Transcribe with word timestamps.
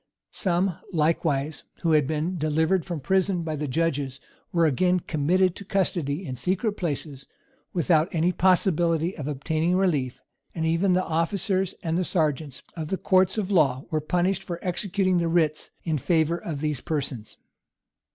Some, 0.33 0.79
likewise, 0.91 1.61
who 1.83 1.91
had 1.91 2.07
been 2.07 2.35
delivered 2.35 2.85
from 2.85 3.01
prison 3.01 3.43
by 3.43 3.55
the 3.55 3.67
judges, 3.67 4.19
were 4.51 4.65
again 4.65 4.99
committed 5.01 5.55
to 5.55 5.63
custody 5.63 6.25
in 6.25 6.35
secret 6.35 6.71
places, 6.71 7.27
without 7.71 8.07
any 8.11 8.31
possibility 8.31 9.15
of 9.15 9.27
obtaining 9.27 9.75
relief; 9.75 10.19
and 10.55 10.65
even 10.65 10.93
the 10.93 11.05
officers 11.05 11.75
and 11.83 12.03
serjeants 12.03 12.63
of 12.75 12.87
the 12.87 12.97
courts 12.97 13.37
of 13.37 13.51
law 13.51 13.83
were 13.91 14.01
punished 14.01 14.41
for 14.41 14.57
executing 14.63 15.19
the 15.19 15.27
writs 15.27 15.69
in 15.83 15.99
favor 15.99 16.39
of 16.39 16.61
these 16.61 16.81
persons. 16.81 17.37